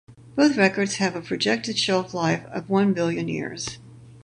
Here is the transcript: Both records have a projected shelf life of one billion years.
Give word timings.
Both 0.35 0.57
records 0.57 0.95
have 0.95 1.15
a 1.15 1.21
projected 1.21 1.77
shelf 1.77 2.11
life 2.11 2.43
of 2.45 2.71
one 2.71 2.91
billion 2.91 3.27
years. 3.27 3.77